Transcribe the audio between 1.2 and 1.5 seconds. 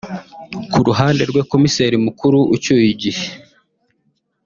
rwe